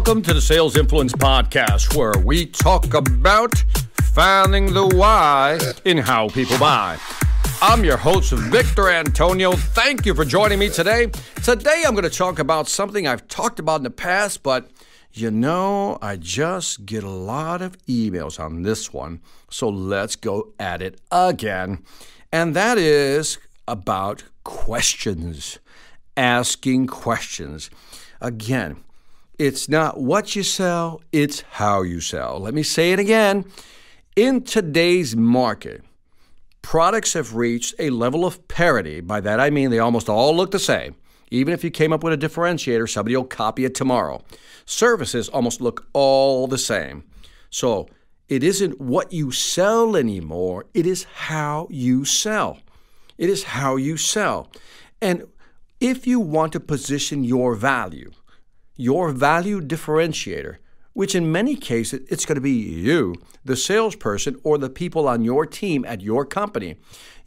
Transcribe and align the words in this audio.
Welcome 0.00 0.22
to 0.22 0.32
the 0.32 0.40
Sales 0.40 0.78
Influence 0.78 1.12
Podcast, 1.12 1.94
where 1.94 2.14
we 2.24 2.46
talk 2.46 2.94
about 2.94 3.54
finding 4.14 4.72
the 4.72 4.86
why 4.96 5.58
in 5.84 5.98
how 5.98 6.30
people 6.30 6.58
buy. 6.58 6.98
I'm 7.60 7.84
your 7.84 7.98
host, 7.98 8.32
Victor 8.32 8.88
Antonio. 8.88 9.52
Thank 9.52 10.06
you 10.06 10.14
for 10.14 10.24
joining 10.24 10.58
me 10.58 10.70
today. 10.70 11.08
Today, 11.44 11.82
I'm 11.86 11.92
going 11.92 12.04
to 12.04 12.08
talk 12.08 12.38
about 12.38 12.66
something 12.66 13.06
I've 13.06 13.28
talked 13.28 13.58
about 13.58 13.80
in 13.80 13.82
the 13.82 13.90
past, 13.90 14.42
but 14.42 14.70
you 15.12 15.30
know, 15.30 15.98
I 16.00 16.16
just 16.16 16.86
get 16.86 17.04
a 17.04 17.10
lot 17.10 17.60
of 17.60 17.76
emails 17.82 18.40
on 18.40 18.62
this 18.62 18.94
one. 18.94 19.20
So 19.50 19.68
let's 19.68 20.16
go 20.16 20.54
at 20.58 20.80
it 20.80 20.98
again. 21.12 21.84
And 22.32 22.56
that 22.56 22.78
is 22.78 23.36
about 23.68 24.24
questions, 24.44 25.58
asking 26.16 26.86
questions. 26.86 27.68
Again, 28.22 28.82
it's 29.40 29.70
not 29.70 29.98
what 29.98 30.36
you 30.36 30.42
sell, 30.42 31.00
it's 31.12 31.40
how 31.52 31.80
you 31.80 31.98
sell. 32.02 32.40
Let 32.40 32.52
me 32.52 32.62
say 32.62 32.92
it 32.92 32.98
again. 32.98 33.46
In 34.14 34.42
today's 34.42 35.16
market, 35.16 35.82
products 36.60 37.14
have 37.14 37.34
reached 37.34 37.74
a 37.78 37.88
level 37.88 38.26
of 38.26 38.46
parity. 38.48 39.00
By 39.00 39.20
that 39.22 39.40
I 39.40 39.48
mean 39.48 39.70
they 39.70 39.78
almost 39.78 40.10
all 40.10 40.36
look 40.36 40.50
the 40.50 40.58
same. 40.58 40.94
Even 41.30 41.54
if 41.54 41.64
you 41.64 41.70
came 41.70 41.90
up 41.90 42.04
with 42.04 42.12
a 42.12 42.18
differentiator, 42.18 42.86
somebody 42.86 43.16
will 43.16 43.24
copy 43.24 43.64
it 43.64 43.74
tomorrow. 43.74 44.22
Services 44.66 45.30
almost 45.30 45.62
look 45.62 45.86
all 45.94 46.46
the 46.46 46.58
same. 46.58 47.04
So 47.48 47.88
it 48.28 48.44
isn't 48.44 48.78
what 48.78 49.10
you 49.10 49.32
sell 49.32 49.96
anymore, 49.96 50.66
it 50.74 50.86
is 50.86 51.04
how 51.04 51.66
you 51.70 52.04
sell. 52.04 52.58
It 53.16 53.30
is 53.30 53.44
how 53.44 53.76
you 53.76 53.96
sell. 53.96 54.50
And 55.00 55.24
if 55.80 56.06
you 56.06 56.20
want 56.20 56.52
to 56.52 56.60
position 56.60 57.24
your 57.24 57.54
value, 57.54 58.10
your 58.80 59.12
value 59.12 59.60
differentiator, 59.60 60.56
which 60.94 61.14
in 61.14 61.30
many 61.30 61.54
cases 61.54 62.00
it's 62.08 62.24
going 62.24 62.36
to 62.36 62.40
be 62.40 62.50
you, 62.50 63.14
the 63.44 63.54
salesperson, 63.54 64.40
or 64.42 64.56
the 64.56 64.70
people 64.70 65.06
on 65.06 65.22
your 65.22 65.44
team 65.44 65.84
at 65.84 66.00
your 66.00 66.24
company. 66.24 66.76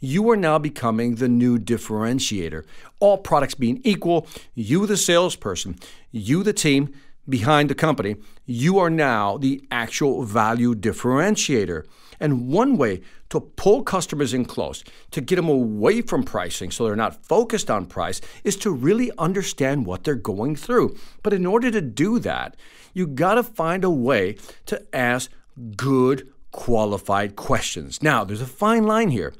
You 0.00 0.28
are 0.30 0.36
now 0.36 0.58
becoming 0.58 1.14
the 1.14 1.28
new 1.28 1.58
differentiator. 1.58 2.64
All 2.98 3.18
products 3.18 3.54
being 3.54 3.80
equal, 3.84 4.26
you, 4.54 4.84
the 4.86 4.96
salesperson, 4.96 5.78
you, 6.10 6.42
the 6.42 6.52
team 6.52 6.92
behind 7.28 7.70
the 7.70 7.74
company, 7.74 8.16
you 8.44 8.78
are 8.78 8.90
now 8.90 9.36
the 9.38 9.66
actual 9.70 10.24
value 10.24 10.74
differentiator. 10.74 11.84
And 12.20 12.48
one 12.48 12.76
way 12.76 13.00
to 13.30 13.40
pull 13.40 13.82
customers 13.82 14.32
in 14.32 14.44
close, 14.44 14.84
to 15.10 15.20
get 15.20 15.36
them 15.36 15.48
away 15.48 16.00
from 16.00 16.22
pricing 16.22 16.70
so 16.70 16.84
they're 16.84 16.94
not 16.94 17.26
focused 17.26 17.70
on 17.70 17.86
price, 17.86 18.20
is 18.44 18.56
to 18.58 18.70
really 18.70 19.10
understand 19.18 19.84
what 19.84 20.04
they're 20.04 20.14
going 20.14 20.54
through. 20.54 20.96
But 21.22 21.32
in 21.32 21.44
order 21.44 21.70
to 21.70 21.80
do 21.80 22.20
that, 22.20 22.56
you 22.92 23.06
got 23.06 23.34
to 23.34 23.42
find 23.42 23.82
a 23.82 23.90
way 23.90 24.36
to 24.66 24.80
ask 24.94 25.30
good, 25.76 26.32
qualified 26.52 27.34
questions. 27.34 28.02
Now, 28.02 28.22
there's 28.22 28.40
a 28.40 28.46
fine 28.46 28.84
line 28.84 29.10
here. 29.10 29.34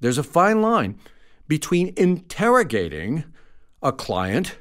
There's 0.00 0.18
a 0.18 0.24
fine 0.24 0.60
line 0.60 0.98
between 1.46 1.94
interrogating 1.96 3.24
a 3.82 3.92
client 3.92 4.56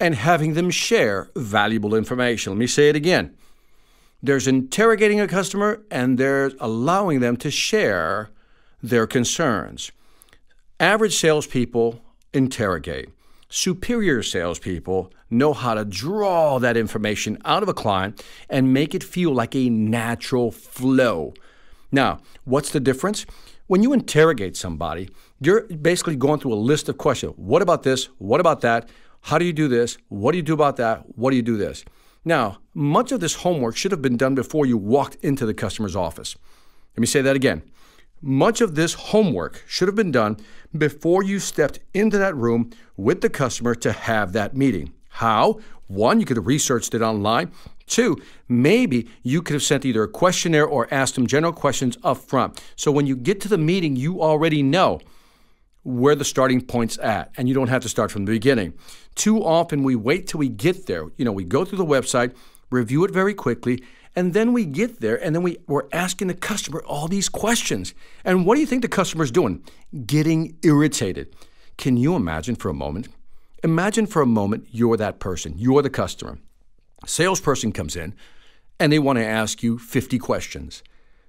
and 0.00 0.14
having 0.14 0.54
them 0.54 0.70
share 0.70 1.30
valuable 1.36 1.94
information. 1.94 2.52
Let 2.52 2.58
me 2.58 2.66
say 2.66 2.88
it 2.88 2.96
again. 2.96 3.34
There's 4.22 4.48
interrogating 4.48 5.20
a 5.20 5.28
customer 5.28 5.82
and 5.90 6.18
there's 6.18 6.54
allowing 6.60 7.20
them 7.20 7.36
to 7.38 7.50
share 7.50 8.30
their 8.82 9.06
concerns. 9.06 9.92
Average 10.80 11.16
salespeople 11.16 12.00
interrogate. 12.32 13.10
Superior 13.48 14.22
salespeople 14.22 15.12
know 15.30 15.52
how 15.54 15.74
to 15.74 15.84
draw 15.84 16.58
that 16.58 16.76
information 16.76 17.38
out 17.44 17.62
of 17.62 17.68
a 17.68 17.74
client 17.74 18.22
and 18.48 18.72
make 18.72 18.94
it 18.94 19.02
feel 19.02 19.32
like 19.32 19.54
a 19.54 19.70
natural 19.70 20.50
flow. 20.50 21.32
Now, 21.90 22.18
what's 22.44 22.70
the 22.70 22.80
difference? 22.80 23.24
When 23.66 23.82
you 23.82 23.92
interrogate 23.92 24.56
somebody, 24.56 25.10
you're 25.40 25.62
basically 25.62 26.16
going 26.16 26.40
through 26.40 26.54
a 26.54 26.56
list 26.56 26.88
of 26.88 26.98
questions. 26.98 27.34
What 27.36 27.62
about 27.62 27.82
this? 27.82 28.06
What 28.18 28.40
about 28.40 28.60
that? 28.62 28.88
How 29.22 29.38
do 29.38 29.44
you 29.44 29.52
do 29.52 29.68
this? 29.68 29.98
What 30.08 30.32
do 30.32 30.38
you 30.38 30.42
do 30.42 30.54
about 30.54 30.76
that? 30.76 31.04
What 31.16 31.30
do 31.30 31.36
you 31.36 31.42
do 31.42 31.56
this? 31.56 31.84
Now, 32.24 32.58
much 32.74 33.12
of 33.12 33.20
this 33.20 33.36
homework 33.36 33.76
should 33.76 33.92
have 33.92 34.02
been 34.02 34.16
done 34.16 34.34
before 34.34 34.66
you 34.66 34.76
walked 34.76 35.16
into 35.16 35.46
the 35.46 35.54
customer's 35.54 35.96
office. 35.96 36.36
Let 36.96 37.00
me 37.00 37.06
say 37.06 37.22
that 37.22 37.36
again. 37.36 37.62
Much 38.20 38.60
of 38.60 38.74
this 38.74 38.94
homework 38.94 39.62
should 39.66 39.86
have 39.86 39.94
been 39.94 40.10
done 40.10 40.36
before 40.76 41.22
you 41.22 41.38
stepped 41.38 41.78
into 41.94 42.18
that 42.18 42.36
room 42.36 42.70
with 42.96 43.20
the 43.20 43.30
customer 43.30 43.74
to 43.76 43.92
have 43.92 44.32
that 44.32 44.56
meeting. 44.56 44.92
How? 45.08 45.60
One, 45.86 46.20
you 46.20 46.26
could 46.26 46.36
have 46.36 46.46
researched 46.46 46.94
it 46.94 47.02
online. 47.02 47.52
Two, 47.86 48.20
maybe 48.48 49.08
you 49.22 49.40
could 49.40 49.54
have 49.54 49.62
sent 49.62 49.84
either 49.84 50.02
a 50.02 50.08
questionnaire 50.08 50.66
or 50.66 50.92
asked 50.92 51.14
them 51.14 51.26
general 51.26 51.52
questions 51.52 51.96
up 52.02 52.18
front. 52.18 52.60
So 52.76 52.92
when 52.92 53.06
you 53.06 53.16
get 53.16 53.40
to 53.42 53.48
the 53.48 53.56
meeting, 53.56 53.96
you 53.96 54.20
already 54.20 54.62
know 54.62 55.00
where 55.88 56.14
the 56.14 56.24
starting 56.24 56.60
point's 56.60 56.98
at, 56.98 57.32
and 57.38 57.48
you 57.48 57.54
don't 57.54 57.68
have 57.68 57.82
to 57.82 57.88
start 57.88 58.10
from 58.10 58.26
the 58.26 58.32
beginning. 58.32 58.74
Too 59.14 59.42
often 59.42 59.82
we 59.82 59.96
wait 59.96 60.26
till 60.26 60.38
we 60.38 60.50
get 60.50 60.86
there. 60.86 61.06
You 61.16 61.24
know, 61.24 61.32
we 61.32 61.44
go 61.44 61.64
through 61.64 61.78
the 61.78 61.86
website, 61.86 62.34
review 62.70 63.04
it 63.04 63.10
very 63.10 63.32
quickly, 63.32 63.82
and 64.14 64.34
then 64.34 64.52
we 64.52 64.66
get 64.66 65.00
there 65.00 65.22
and 65.22 65.34
then 65.34 65.42
we, 65.42 65.58
we're 65.66 65.88
asking 65.92 66.28
the 66.28 66.34
customer 66.34 66.82
all 66.84 67.08
these 67.08 67.28
questions. 67.28 67.94
And 68.24 68.44
what 68.44 68.56
do 68.56 68.60
you 68.60 68.66
think 68.66 68.82
the 68.82 68.88
customer's 68.88 69.30
doing? 69.30 69.62
Getting 70.04 70.56
irritated. 70.62 71.34
Can 71.78 71.96
you 71.96 72.16
imagine 72.16 72.56
for 72.56 72.68
a 72.68 72.74
moment? 72.74 73.08
Imagine 73.64 74.06
for 74.06 74.20
a 74.20 74.26
moment 74.26 74.66
you're 74.70 74.96
that 74.96 75.20
person, 75.20 75.54
you're 75.56 75.82
the 75.82 75.90
customer. 75.90 76.38
Salesperson 77.06 77.72
comes 77.72 77.96
in 77.96 78.14
and 78.78 78.92
they 78.92 78.98
want 78.98 79.18
to 79.18 79.24
ask 79.24 79.62
you 79.62 79.78
50 79.78 80.18
questions. 80.18 80.82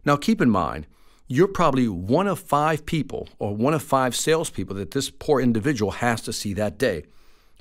Now, 0.04 0.18
keep 0.18 0.42
in 0.42 0.50
mind, 0.50 0.88
you're 1.30 1.48
probably 1.48 1.88
one 1.88 2.28
of 2.28 2.40
five 2.40 2.86
people 2.86 3.30
or 3.38 3.56
one 3.56 3.76
of 3.76 3.84
five 3.84 4.16
salespeople 4.16 4.76
that 4.76 4.92
this 4.92 5.12
poor 5.12 5.40
individual 5.40 5.92
has 5.92 6.22
to 6.22 6.34
see 6.34 6.54
that 6.56 6.80
day. 6.80 7.06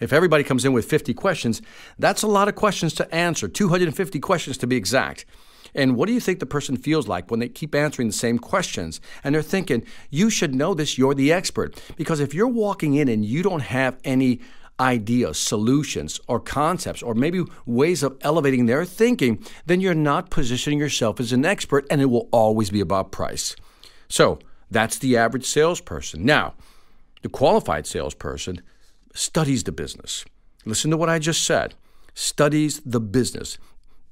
If 0.00 0.12
everybody 0.12 0.42
comes 0.42 0.64
in 0.64 0.72
with 0.72 0.86
50 0.86 1.12
questions, 1.12 1.60
that's 1.98 2.22
a 2.22 2.26
lot 2.26 2.48
of 2.48 2.54
questions 2.54 2.94
to 2.94 3.14
answer, 3.14 3.46
250 3.46 4.18
questions 4.20 4.56
to 4.58 4.66
be 4.66 4.76
exact. 4.76 5.26
And 5.74 5.96
what 5.96 6.06
do 6.06 6.14
you 6.14 6.20
think 6.20 6.40
the 6.40 6.46
person 6.46 6.78
feels 6.78 7.06
like 7.08 7.30
when 7.30 7.40
they 7.40 7.48
keep 7.48 7.74
answering 7.74 8.08
the 8.08 8.14
same 8.14 8.38
questions? 8.38 9.02
And 9.22 9.34
they're 9.34 9.42
thinking, 9.42 9.84
you 10.08 10.30
should 10.30 10.54
know 10.54 10.72
this, 10.72 10.96
you're 10.96 11.14
the 11.14 11.30
expert. 11.30 11.78
Because 11.96 12.20
if 12.20 12.32
you're 12.32 12.48
walking 12.48 12.94
in 12.94 13.06
and 13.06 13.22
you 13.22 13.42
don't 13.42 13.60
have 13.60 13.98
any 14.02 14.40
ideas, 14.80 15.38
solutions, 15.38 16.20
or 16.28 16.40
concepts, 16.40 17.02
or 17.02 17.14
maybe 17.14 17.44
ways 17.66 18.02
of 18.02 18.16
elevating 18.22 18.66
their 18.66 18.84
thinking, 18.84 19.44
then 19.66 19.80
you're 19.80 19.94
not 19.94 20.30
positioning 20.30 20.78
yourself 20.78 21.20
as 21.20 21.32
an 21.32 21.44
expert 21.44 21.86
and 21.90 22.00
it 22.00 22.06
will 22.06 22.28
always 22.32 22.70
be 22.70 22.80
about 22.80 23.12
price. 23.12 23.56
So 24.08 24.38
that's 24.70 24.98
the 24.98 25.16
average 25.16 25.46
salesperson. 25.46 26.24
Now, 26.24 26.54
the 27.22 27.28
qualified 27.28 27.86
salesperson 27.86 28.62
studies 29.14 29.64
the 29.64 29.72
business. 29.72 30.24
Listen 30.64 30.90
to 30.90 30.96
what 30.96 31.08
I 31.08 31.18
just 31.18 31.42
said 31.42 31.74
studies 32.14 32.80
the 32.84 33.00
business. 33.00 33.58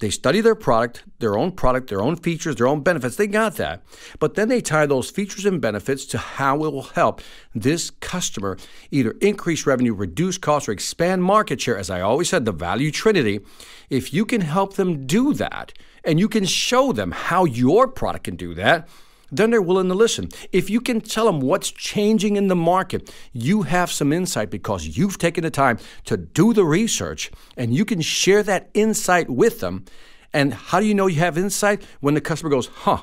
They 0.01 0.11
study 0.11 0.41
their 0.41 0.55
product, 0.55 1.05
their 1.21 1.39
own 1.39 1.53
product, 1.53 1.89
their 1.89 2.03
own 2.03 2.17
features, 2.17 2.57
their 2.57 2.67
own 2.67 2.83
benefits. 2.83 3.17
They 3.17 3.27
got 3.27 3.57
that. 3.57 3.83
But 4.19 4.35
then 4.35 4.49
they 4.49 4.61
tie 4.61 4.87
those 4.87 5.09
features 5.09 5.47
and 5.47 5.61
benefits 5.61 6.05
to 6.07 6.19
how 6.19 6.65
it 6.65 6.73
will 6.73 6.83
help 6.83 7.23
this 7.55 7.91
customer 7.91 8.59
either 8.91 9.13
increase 9.23 9.67
revenue, 9.67 9.95
reduce 9.95 10.37
costs, 10.37 10.69
or 10.69 10.73
expand 10.73 11.23
market 11.23 11.61
share. 11.61 11.79
As 11.79 11.89
I 11.89 12.03
always 12.03 12.29
said, 12.29 12.45
the 12.45 12.53
value 12.53 12.91
trinity. 12.91 13.41
If 13.89 14.13
you 14.13 14.27
can 14.27 14.43
help 14.43 14.75
them 14.75 15.07
do 15.07 15.33
that 15.35 15.73
and 16.05 16.21
you 16.21 16.29
can 16.29 16.45
show 16.45 16.93
them 16.93 17.13
how 17.13 17.45
your 17.45 17.89
product 17.89 18.25
can 18.25 18.37
do 18.37 18.53
that, 18.55 18.89
then 19.31 19.51
they're 19.51 19.63
willing 19.63 19.89
to 19.89 19.95
listen. 19.95 20.29
If 20.53 20.71
you 20.71 20.81
can 20.81 21.01
tell 21.01 21.27
them 21.27 21.41
what's 21.41 21.71
changing 21.71 22.37
in 22.37 22.49
the 22.49 22.57
market, 22.57 23.13
you 23.33 23.63
have 23.63 23.91
some 23.91 24.13
insight 24.13 24.51
because 24.51 24.97
you've 24.97 25.19
taken 25.19 25.43
the 25.43 25.51
time 25.51 25.79
to 26.05 26.17
do 26.17 26.53
the 26.53 26.65
research 26.65 27.31
and 27.57 27.75
you 27.75 27.85
can 27.85 28.01
share 28.01 28.43
that 28.45 28.71
insight 28.75 29.29
with 29.29 29.61
them. 29.61 29.85
And 30.33 30.55
how 30.55 30.81
do 30.81 30.87
you 30.87 30.95
know 30.95 31.07
you 31.07 31.21
have 31.21 31.39
insight? 31.39 31.83
When 32.01 32.15
the 32.15 32.21
customer 32.21 32.51
goes, 32.51 32.67
huh, 32.67 33.03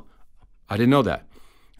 I 0.69 0.77
didn't 0.77 0.91
know 0.91 1.01
that. 1.03 1.27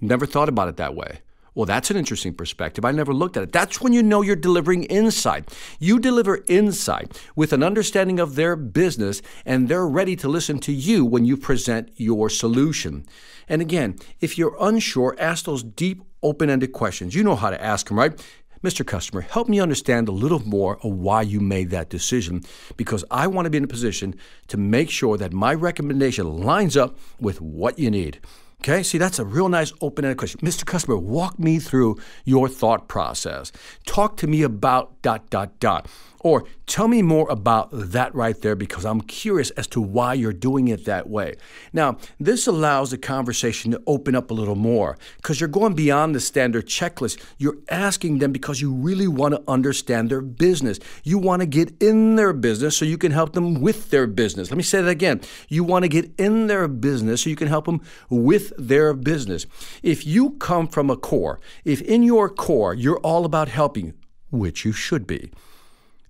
Never 0.01 0.25
thought 0.25 0.49
about 0.49 0.67
it 0.67 0.77
that 0.77 0.95
way. 0.95 1.19
Well, 1.55 1.65
that's 1.67 1.91
an 1.91 1.97
interesting 1.97 2.33
perspective. 2.33 2.83
I 2.83 2.91
never 2.91 3.13
looked 3.13 3.37
at 3.37 3.43
it. 3.43 3.51
That's 3.51 3.79
when 3.79 3.93
you 3.93 4.01
know 4.01 4.21
you're 4.21 4.35
delivering 4.35 4.85
insight. 4.85 5.53
You 5.79 5.99
deliver 5.99 6.43
insight 6.47 7.21
with 7.35 7.53
an 7.53 7.61
understanding 7.61 8.19
of 8.19 8.35
their 8.35 8.55
business, 8.55 9.21
and 9.45 9.67
they're 9.67 9.87
ready 9.87 10.15
to 10.17 10.27
listen 10.27 10.59
to 10.59 10.73
you 10.73 11.05
when 11.05 11.25
you 11.25 11.37
present 11.37 11.91
your 11.95 12.29
solution. 12.29 13.05
And 13.47 13.61
again, 13.61 13.97
if 14.19 14.37
you're 14.37 14.57
unsure, 14.59 15.15
ask 15.19 15.45
those 15.45 15.63
deep, 15.63 16.01
open 16.23 16.49
ended 16.49 16.71
questions. 16.71 17.13
You 17.13 17.23
know 17.23 17.35
how 17.35 17.51
to 17.51 17.61
ask 17.61 17.87
them, 17.87 17.99
right? 17.99 18.19
Mr. 18.63 18.87
Customer, 18.87 19.21
help 19.21 19.49
me 19.49 19.59
understand 19.59 20.07
a 20.07 20.13
little 20.13 20.39
more 20.47 20.77
of 20.83 20.93
why 20.93 21.21
you 21.21 21.41
made 21.41 21.69
that 21.69 21.89
decision 21.89 22.41
because 22.77 23.03
I 23.11 23.27
want 23.27 23.45
to 23.45 23.49
be 23.49 23.57
in 23.57 23.65
a 23.65 23.67
position 23.67 24.15
to 24.47 24.57
make 24.57 24.89
sure 24.89 25.17
that 25.17 25.33
my 25.33 25.53
recommendation 25.53 26.39
lines 26.39 26.77
up 26.77 26.97
with 27.19 27.41
what 27.41 27.77
you 27.77 27.91
need. 27.91 28.21
Okay, 28.65 28.81
see, 28.81 28.97
that's 28.97 29.19
a 29.19 29.25
real 29.25 29.49
nice 29.49 29.73
open 29.81 30.05
ended 30.05 30.17
question. 30.17 30.39
Mr. 30.39 30.65
Customer, 30.65 30.95
walk 30.95 31.37
me 31.37 31.59
through 31.59 31.97
your 32.23 32.47
thought 32.47 32.87
process. 32.87 33.51
Talk 33.85 34.15
to 34.17 34.25
me 34.25 34.41
about 34.41 35.01
dot, 35.01 35.29
dot, 35.29 35.59
dot. 35.59 35.89
Or 36.23 36.45
tell 36.65 36.87
me 36.87 37.01
more 37.01 37.29
about 37.29 37.69
that 37.71 38.15
right 38.15 38.39
there 38.41 38.55
because 38.55 38.85
I'm 38.85 39.01
curious 39.01 39.49
as 39.51 39.67
to 39.67 39.81
why 39.81 40.13
you're 40.13 40.31
doing 40.31 40.69
it 40.69 40.85
that 40.85 41.09
way. 41.09 41.35
Now, 41.73 41.97
this 42.17 42.47
allows 42.47 42.91
the 42.91 42.97
conversation 42.97 43.71
to 43.71 43.83
open 43.85 44.15
up 44.15 44.31
a 44.31 44.33
little 44.33 44.55
more 44.55 44.97
because 45.17 45.41
you're 45.41 45.49
going 45.49 45.73
beyond 45.73 46.15
the 46.15 46.21
standard 46.21 46.65
checklist. 46.65 47.21
You're 47.37 47.57
asking 47.69 48.19
them 48.19 48.31
because 48.31 48.61
you 48.61 48.73
really 48.73 49.07
want 49.07 49.35
to 49.35 49.43
understand 49.49 50.09
their 50.09 50.21
business. 50.21 50.79
You 51.03 51.17
want 51.17 51.41
to 51.41 51.45
get 51.45 51.73
in 51.83 52.15
their 52.15 52.31
business 52.31 52.77
so 52.77 52.85
you 52.85 52.97
can 52.97 53.11
help 53.11 53.33
them 53.33 53.59
with 53.59 53.89
their 53.89 54.07
business. 54.07 54.49
Let 54.49 54.57
me 54.57 54.63
say 54.63 54.81
that 54.81 54.89
again. 54.89 55.19
You 55.49 55.65
want 55.65 55.83
to 55.83 55.89
get 55.89 56.09
in 56.17 56.47
their 56.47 56.69
business 56.69 57.23
so 57.23 57.29
you 57.29 57.35
can 57.35 57.49
help 57.49 57.65
them 57.65 57.81
with 58.09 58.53
their 58.57 58.93
business. 58.93 59.45
If 59.83 60.07
you 60.07 60.31
come 60.31 60.69
from 60.69 60.89
a 60.89 60.95
core, 60.95 61.41
if 61.65 61.81
in 61.81 62.01
your 62.01 62.29
core 62.29 62.73
you're 62.73 62.99
all 62.99 63.25
about 63.25 63.49
helping, 63.49 63.93
which 64.31 64.63
you 64.63 64.71
should 64.71 65.05
be, 65.05 65.29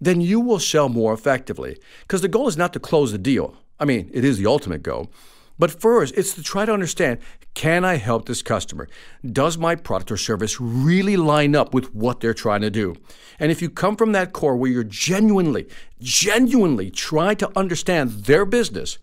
then 0.03 0.21
you 0.21 0.39
will 0.39 0.59
sell 0.59 0.89
more 0.89 1.13
effectively. 1.13 1.77
Because 2.01 2.21
the 2.21 2.27
goal 2.27 2.47
is 2.47 2.57
not 2.57 2.73
to 2.73 2.79
close 2.79 3.11
the 3.11 3.17
deal. 3.17 3.55
I 3.79 3.85
mean, 3.85 4.09
it 4.13 4.23
is 4.23 4.38
the 4.38 4.45
ultimate 4.45 4.83
goal. 4.83 5.11
But 5.59 5.71
first, 5.71 6.15
it's 6.17 6.33
to 6.35 6.44
try 6.44 6.65
to 6.65 6.73
understand 6.73 7.19
can 7.53 7.85
I 7.85 7.97
help 7.97 8.25
this 8.25 8.41
customer? 8.41 8.89
Does 9.23 9.59
my 9.59 9.75
product 9.75 10.11
or 10.11 10.17
service 10.17 10.59
really 10.59 11.17
line 11.17 11.55
up 11.55 11.71
with 11.71 11.94
what 11.94 12.19
they're 12.19 12.33
trying 12.33 12.61
to 12.61 12.71
do? 12.71 12.95
And 13.39 13.51
if 13.51 13.61
you 13.61 13.69
come 13.69 13.95
from 13.95 14.11
that 14.13 14.33
core 14.33 14.55
where 14.55 14.71
you're 14.71 14.83
genuinely, 14.83 15.67
genuinely 16.01 16.89
trying 16.89 17.35
to 17.38 17.51
understand 17.56 18.09
their 18.25 18.45
business, 18.45 18.97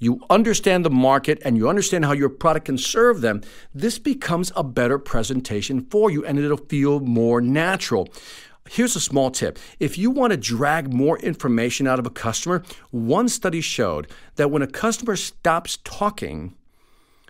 you 0.00 0.20
understand 0.28 0.84
the 0.84 0.90
market 0.90 1.40
and 1.44 1.56
you 1.56 1.68
understand 1.68 2.04
how 2.04 2.12
your 2.12 2.28
product 2.28 2.66
can 2.66 2.78
serve 2.78 3.20
them, 3.20 3.42
this 3.74 3.98
becomes 3.98 4.52
a 4.56 4.64
better 4.64 4.98
presentation 4.98 5.86
for 5.90 6.10
you 6.10 6.24
and 6.24 6.38
it'll 6.38 6.56
feel 6.56 7.00
more 7.00 7.40
natural. 7.40 8.08
Here's 8.70 8.96
a 8.96 9.00
small 9.00 9.30
tip. 9.30 9.58
If 9.80 9.96
you 9.98 10.10
want 10.10 10.32
to 10.32 10.36
drag 10.36 10.92
more 10.92 11.18
information 11.18 11.86
out 11.86 11.98
of 11.98 12.06
a 12.06 12.10
customer, 12.10 12.62
one 12.90 13.28
study 13.28 13.60
showed 13.60 14.08
that 14.36 14.50
when 14.50 14.62
a 14.62 14.66
customer 14.66 15.16
stops 15.16 15.78
talking, 15.84 16.54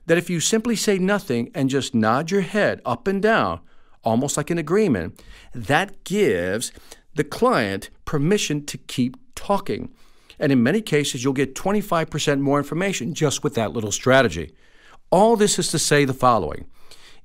that 0.07 0.19
if 0.19 0.29
you 0.31 0.41
simply 0.41 0.77
say 0.77 0.99
nothing 0.99 1.51
and 1.55 1.71
just 1.71 1.95
nod 1.95 2.31
your 2.31 2.41
head 2.41 2.81
up 2.85 3.07
and 3.07 3.23
down, 3.23 3.61
almost 4.03 4.37
like 4.37 4.51
an 4.51 4.59
agreement, 4.59 5.23
that 5.55 6.05
gives 6.05 6.73
the 7.15 7.25
client 7.25 7.91
permission 8.05 8.65
to 8.67 8.79
keep 8.79 9.17
talking. 9.35 9.93
And 10.39 10.53
in 10.53 10.63
many 10.63 10.81
cases, 10.81 11.25
you'll 11.25 11.33
get 11.33 11.55
25% 11.55 12.41
more 12.41 12.59
information 12.59 13.13
just 13.13 13.43
with 13.43 13.55
that 13.55 13.73
little 13.73 13.93
strategy. 13.93 14.55
All 15.11 15.37
this 15.37 15.59
is 15.59 15.69
to 15.73 15.79
say 15.79 16.05
the 16.05 16.15
following 16.15 16.67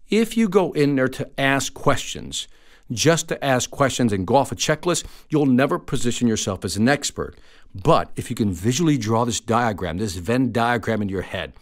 if 0.10 0.38
you 0.38 0.48
go 0.50 0.74
in 0.74 0.96
there 0.96 1.08
to 1.08 1.30
ask 1.40 1.74
questions, 1.74 2.48
just 2.92 3.28
to 3.30 3.44
ask 3.44 3.70
questions 3.70 4.14
and 4.14 4.28
go 4.28 4.36
off 4.36 4.52
a 4.52 4.56
checklist, 4.56 5.06
you'll 5.30 5.46
never 5.46 5.80
position 5.80 6.28
yourself 6.28 6.66
as 6.66 6.78
an 6.78 6.90
expert. 6.90 7.38
But 7.74 8.12
if 8.16 8.30
you 8.30 8.36
can 8.36 8.52
visually 8.52 8.98
draw 8.98 9.26
this 9.26 9.40
diagram, 9.40 9.98
this 9.98 10.16
Venn 10.16 10.52
diagram 10.52 11.02
in 11.02 11.10
your 11.10 11.22
head, 11.22 11.54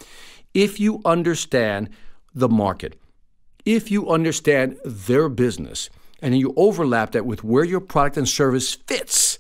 if 0.54 0.80
you 0.80 1.02
understand 1.06 1.90
the 2.34 2.50
market, 2.50 3.00
if 3.64 3.92
you 3.92 4.10
understand 4.10 4.78
their 4.84 5.30
business, 5.30 5.90
and 6.22 6.38
you 6.38 6.54
overlap 6.56 7.12
that 7.12 7.26
with 7.26 7.44
where 7.44 7.64
your 7.64 7.80
product 7.80 8.18
and 8.18 8.30
service 8.30 8.76
fits, 8.76 9.40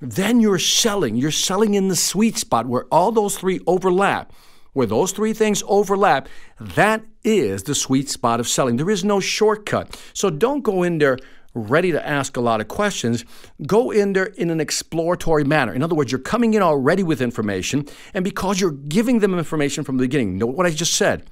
then 0.00 0.40
you're 0.40 0.58
selling. 0.58 1.16
You're 1.16 1.30
selling 1.30 1.74
in 1.74 1.88
the 1.88 1.96
sweet 1.96 2.38
spot 2.38 2.66
where 2.66 2.84
all 2.90 3.10
those 3.10 3.36
three 3.36 3.60
overlap. 3.66 4.32
Where 4.74 4.86
those 4.86 5.12
three 5.12 5.32
things 5.32 5.62
overlap, 5.66 6.28
that 6.60 7.02
is 7.24 7.62
the 7.62 7.74
sweet 7.74 8.10
spot 8.10 8.38
of 8.38 8.46
selling. 8.46 8.76
There 8.76 8.90
is 8.90 9.04
no 9.04 9.18
shortcut. 9.18 9.98
So 10.12 10.28
don't 10.30 10.62
go 10.62 10.82
in 10.82 10.98
there 10.98 11.18
ready 11.54 11.92
to 11.92 12.06
ask 12.06 12.36
a 12.36 12.40
lot 12.40 12.60
of 12.60 12.68
questions. 12.68 13.24
Go 13.66 13.90
in 13.90 14.12
there 14.12 14.26
in 14.26 14.50
an 14.50 14.60
exploratory 14.60 15.44
manner. 15.44 15.72
In 15.72 15.82
other 15.82 15.94
words, 15.94 16.12
you're 16.12 16.20
coming 16.20 16.54
in 16.54 16.62
already 16.62 17.02
with 17.02 17.22
information, 17.22 17.86
and 18.12 18.24
because 18.24 18.60
you're 18.60 18.72
giving 18.72 19.20
them 19.20 19.38
information 19.38 19.84
from 19.84 19.96
the 19.96 20.04
beginning, 20.04 20.38
note 20.38 20.56
what 20.56 20.66
I 20.66 20.70
just 20.70 20.94
said. 20.94 21.30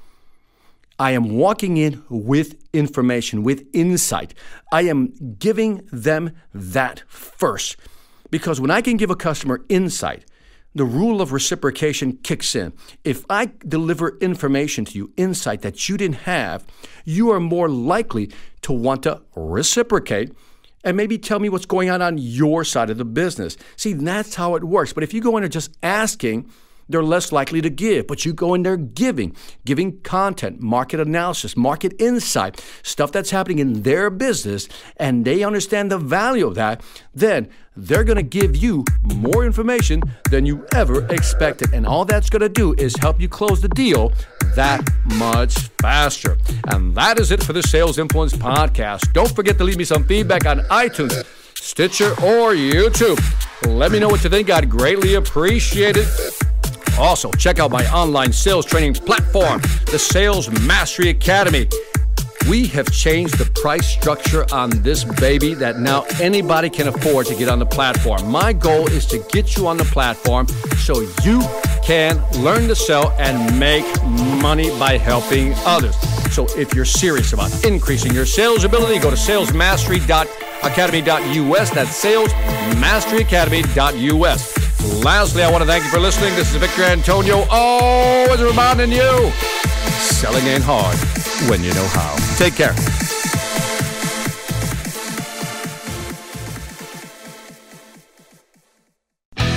I 0.98 1.12
am 1.12 1.30
walking 1.30 1.78
in 1.78 2.04
with 2.08 2.54
information, 2.72 3.42
with 3.42 3.66
insight. 3.72 4.34
I 4.70 4.82
am 4.82 5.36
giving 5.38 5.88
them 5.90 6.36
that 6.54 7.02
first. 7.08 7.76
Because 8.30 8.60
when 8.60 8.70
I 8.70 8.82
can 8.82 8.96
give 8.96 9.10
a 9.10 9.16
customer 9.16 9.64
insight, 9.68 10.24
the 10.74 10.84
rule 10.84 11.20
of 11.20 11.32
reciprocation 11.32 12.18
kicks 12.22 12.54
in. 12.54 12.72
If 13.04 13.24
I 13.28 13.50
deliver 13.66 14.18
information 14.18 14.84
to 14.86 14.98
you, 14.98 15.12
insight 15.16 15.62
that 15.62 15.88
you 15.88 15.96
didn't 15.96 16.22
have, 16.22 16.64
you 17.04 17.30
are 17.30 17.40
more 17.40 17.68
likely 17.68 18.30
to 18.62 18.72
want 18.72 19.02
to 19.02 19.20
reciprocate 19.34 20.32
and 20.84 20.96
maybe 20.96 21.18
tell 21.18 21.38
me 21.38 21.48
what's 21.48 21.66
going 21.66 21.90
on 21.90 22.02
on 22.02 22.18
your 22.18 22.64
side 22.64 22.90
of 22.90 22.98
the 22.98 23.04
business. 23.04 23.56
See, 23.76 23.92
that's 23.92 24.34
how 24.34 24.54
it 24.54 24.64
works. 24.64 24.92
But 24.92 25.04
if 25.04 25.14
you 25.14 25.20
go 25.20 25.36
in 25.36 25.42
there 25.42 25.48
just 25.48 25.76
asking, 25.82 26.50
they're 26.92 27.02
less 27.02 27.32
likely 27.32 27.60
to 27.60 27.70
give. 27.70 28.06
But 28.06 28.24
you 28.24 28.32
go 28.32 28.54
in 28.54 28.62
there 28.62 28.76
giving, 28.76 29.34
giving 29.64 30.00
content, 30.00 30.60
market 30.60 31.00
analysis, 31.00 31.56
market 31.56 31.94
insight, 31.98 32.64
stuff 32.82 33.12
that's 33.12 33.30
happening 33.30 33.58
in 33.58 33.82
their 33.82 34.10
business, 34.10 34.68
and 34.96 35.24
they 35.24 35.42
understand 35.42 35.90
the 35.90 35.98
value 35.98 36.46
of 36.46 36.54
that, 36.54 36.82
then 37.14 37.48
they're 37.76 38.04
going 38.04 38.16
to 38.16 38.22
give 38.22 38.54
you 38.54 38.84
more 39.04 39.44
information 39.44 40.02
than 40.30 40.44
you 40.44 40.66
ever 40.74 41.06
expected. 41.06 41.72
And 41.72 41.86
all 41.86 42.04
that's 42.04 42.28
going 42.28 42.42
to 42.42 42.48
do 42.48 42.74
is 42.74 42.94
help 42.96 43.20
you 43.20 43.28
close 43.28 43.60
the 43.60 43.68
deal 43.68 44.12
that 44.54 44.86
much 45.16 45.54
faster. 45.80 46.36
And 46.68 46.94
that 46.94 47.18
is 47.18 47.30
it 47.30 47.42
for 47.42 47.52
the 47.52 47.62
Sales 47.62 47.98
Influence 47.98 48.34
Podcast. 48.34 49.12
Don't 49.12 49.34
forget 49.34 49.56
to 49.58 49.64
leave 49.64 49.78
me 49.78 49.84
some 49.84 50.04
feedback 50.04 50.46
on 50.46 50.60
iTunes, 50.70 51.24
Stitcher, 51.56 52.10
or 52.22 52.52
YouTube. 52.52 53.18
Let 53.66 53.92
me 53.92 53.98
know 53.98 54.08
what 54.08 54.22
you 54.24 54.30
think. 54.30 54.50
I'd 54.50 54.68
greatly 54.68 55.14
appreciate 55.14 55.96
it. 55.96 56.41
Also, 56.98 57.30
check 57.32 57.58
out 57.58 57.70
my 57.70 57.84
online 57.92 58.32
sales 58.32 58.64
training 58.66 58.94
platform, 58.94 59.60
the 59.90 59.98
Sales 59.98 60.50
Mastery 60.62 61.08
Academy. 61.08 61.66
We 62.48 62.66
have 62.68 62.90
changed 62.90 63.36
the 63.38 63.44
price 63.60 63.86
structure 63.86 64.46
on 64.52 64.70
this 64.82 65.04
baby 65.04 65.54
that 65.54 65.78
now 65.78 66.04
anybody 66.20 66.68
can 66.70 66.88
afford 66.88 67.26
to 67.26 67.36
get 67.36 67.48
on 67.48 67.60
the 67.60 67.66
platform. 67.66 68.28
My 68.28 68.52
goal 68.52 68.88
is 68.88 69.06
to 69.06 69.18
get 69.30 69.56
you 69.56 69.68
on 69.68 69.76
the 69.76 69.84
platform 69.84 70.48
so 70.78 71.02
you 71.22 71.40
can 71.84 72.20
learn 72.42 72.66
to 72.68 72.74
sell 72.74 73.12
and 73.18 73.56
make 73.58 73.84
money 74.42 74.70
by 74.78 74.98
helping 74.98 75.54
others. 75.64 75.96
So 76.34 76.46
if 76.56 76.74
you're 76.74 76.84
serious 76.84 77.32
about 77.32 77.64
increasing 77.64 78.12
your 78.12 78.26
sales 78.26 78.64
ability, 78.64 78.98
go 78.98 79.10
to 79.10 79.16
salesmastery.academy.us. 79.16 81.70
That's 81.70 82.04
salesmasteryacademy.us. 82.04 84.61
Lastly, 84.82 85.44
I 85.44 85.50
want 85.50 85.62
to 85.62 85.66
thank 85.66 85.84
you 85.84 85.90
for 85.90 86.00
listening. 86.00 86.34
This 86.34 86.50
is 86.50 86.56
Victor 86.56 86.82
Antonio, 86.82 87.44
always 87.50 88.42
reminding 88.42 88.90
you 88.90 89.30
selling 90.00 90.44
ain't 90.46 90.64
hard 90.64 90.96
when 91.48 91.62
you 91.62 91.72
know 91.74 91.86
how. 91.88 92.16
Take 92.36 92.56
care. 92.56 92.74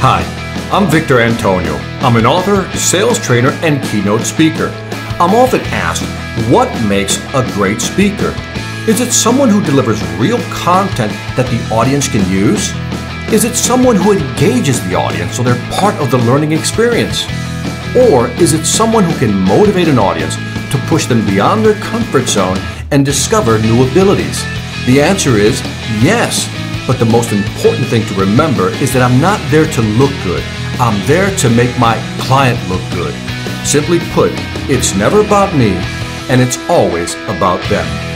Hi, 0.02 0.22
I'm 0.72 0.88
Victor 0.92 1.20
Antonio. 1.20 1.74
I'm 2.02 2.16
an 2.18 2.28
author, 2.28 2.70
sales 2.78 3.20
trainer, 3.20 3.50
and 3.64 3.84
keynote 3.86 4.22
speaker. 4.22 4.68
I'm 5.20 5.34
often 5.34 5.62
asked, 5.66 6.04
what 6.52 6.70
makes 6.88 7.18
a 7.34 7.44
great 7.54 7.82
speaker? 7.82 8.36
Is 8.88 9.02
it 9.02 9.12
someone 9.12 9.50
who 9.50 9.64
delivers 9.64 10.04
real 10.20 10.38
content 10.52 11.12
that 11.36 11.48
the 11.50 11.74
audience 11.74 12.08
can 12.08 12.30
use? 12.30 12.72
Is 13.34 13.44
it 13.44 13.56
someone 13.56 13.96
who 13.96 14.12
engages 14.12 14.88
the 14.88 14.94
audience 14.94 15.36
so 15.36 15.42
they're 15.42 15.72
part 15.72 15.96
of 15.96 16.12
the 16.12 16.20
learning 16.20 16.52
experience? 16.52 17.26
Or 18.10 18.28
is 18.40 18.54
it 18.54 18.66
someone 18.66 19.04
who 19.04 19.18
can 19.18 19.34
motivate 19.34 19.88
an 19.88 19.98
audience 19.98 20.36
to 20.72 20.78
push 20.88 21.08
them 21.08 21.26
beyond 21.26 21.66
their 21.66 21.74
comfort 21.82 22.28
zone 22.28 22.58
and 22.92 23.04
discover 23.04 23.58
new 23.58 23.90
abilities? 23.90 24.44
The 24.86 25.02
answer 25.02 25.38
is 25.38 25.60
yes. 26.06 26.48
But 26.86 27.00
the 27.00 27.06
most 27.06 27.34
important 27.34 27.88
thing 27.88 28.06
to 28.06 28.14
remember 28.14 28.70
is 28.70 28.94
that 28.94 29.02
I'm 29.02 29.20
not 29.20 29.42
there 29.50 29.66
to 29.66 29.82
look 29.82 30.14
good. 30.24 30.44
I'm 30.80 31.06
there 31.08 31.36
to 31.38 31.50
make 31.50 31.78
my 31.80 31.98
client 32.20 32.60
look 32.70 32.84
good. 32.94 33.16
Simply 33.66 33.98
put, 34.14 34.32
it's 34.70 34.96
never 34.96 35.22
about 35.22 35.56
me 35.56 35.74
and 36.30 36.40
it's 36.40 36.60
always 36.70 37.16
about 37.26 37.60
them. 37.70 38.15